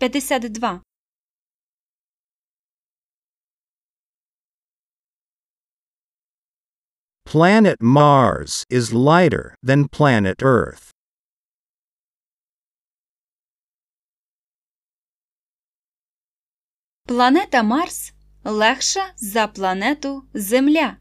52. 0.00 0.80
Planet 7.26 7.82
Mars 7.82 8.64
is 8.70 8.92
lighter 8.92 9.56
than 9.60 9.88
planet 9.88 10.40
Earth. 10.40 10.92
Планета 17.08 17.64
Марс 17.64 18.12
легша 18.44 19.12
за 19.16 19.48
планету 19.48 20.28
Земля. 20.32 20.98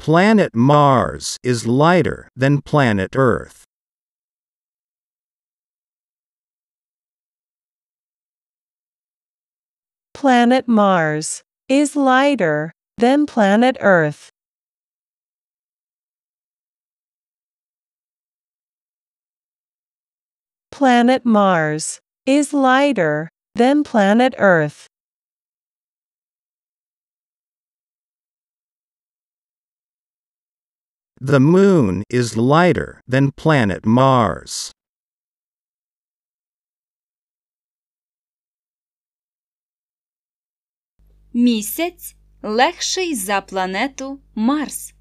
Planet 0.00 0.56
Mars 0.56 1.36
is 1.42 1.66
lighter 1.66 2.30
than 2.34 2.62
planet 2.62 3.14
Earth. 3.14 3.64
Planet 10.14 10.66
Mars 10.66 11.42
is 11.68 11.96
lighter 11.96 12.72
than 12.96 13.26
planet 13.26 13.76
Earth. 13.82 14.30
Planet 20.72 21.26
Mars 21.26 22.00
is 22.24 22.54
lighter 22.54 23.28
than 23.54 23.84
planet 23.84 24.34
Earth. 24.38 24.86
The 31.21 31.39
Moon 31.39 32.03
is 32.09 32.37
lighter 32.37 33.01
than 33.07 33.31
planet 33.31 33.85
Mars. 33.85 34.71
Місяць 41.33 42.15
легший 42.41 43.15
за 43.15 43.41
планету 43.41 44.19
Марс. 44.35 44.93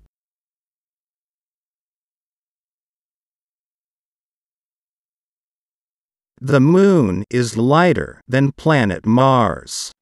The 6.40 6.60
Moon 6.60 7.24
is 7.30 7.56
lighter 7.56 8.20
than 8.28 8.52
planet 8.52 9.06
Mars. 9.06 9.92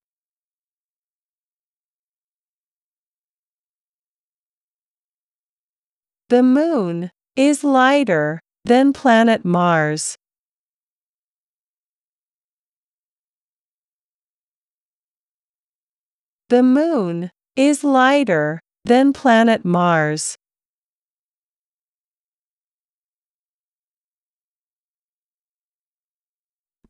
The 6.30 6.44
Moon 6.44 7.10
is 7.38 7.64
lighter 7.64 8.42
than 8.66 8.92
planet 8.92 9.46
Mars. 9.46 10.18
The 16.50 16.64
Moon 16.64 17.32
is 17.56 17.82
lighter 17.86 18.60
than 18.84 19.14
planet 19.14 19.64
Mars. 19.64 20.36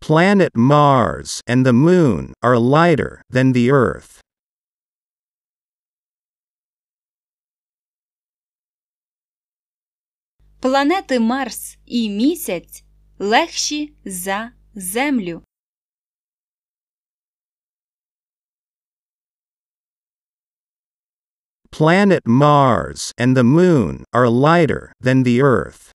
Planet 0.02 0.56
Mars 0.56 1.44
and 1.46 1.64
the 1.64 1.74
Moon 1.74 2.34
are 2.42 2.58
lighter 2.58 3.22
than 3.30 3.52
the 3.52 3.70
Earth. 3.70 4.20
Планети 10.61 11.21
Марс 11.21 11.79
і 11.87 12.11
Місяць 12.11 12.85
легші 13.19 13.95
за 14.05 14.53
Землю. 14.75 15.43
Planet 21.71 22.21
Mars 22.27 23.13
and 23.17 23.35
the 23.35 23.43
Moon 23.43 24.05
are 24.13 24.29
lighter 24.29 24.93
than 25.01 25.23
the 25.23 25.41
Earth. 25.41 25.91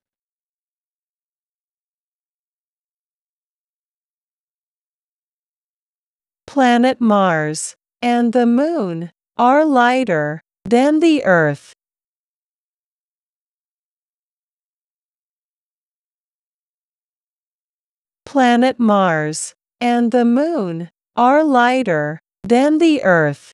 Planet 6.47 6.99
Mars 6.99 7.75
and 8.01 8.33
the 8.33 8.47
Moon 8.47 9.11
are 9.37 9.63
lighter 9.63 10.41
than 10.65 10.99
the 10.99 11.23
Earth. 11.23 11.70
Planet 18.32 18.80
Mars 18.80 19.54
and 19.78 20.10
the 20.10 20.24
Moon 20.24 20.88
are 21.14 21.44
lighter 21.44 22.18
than 22.42 22.78
the 22.78 23.02
Earth. 23.02 23.52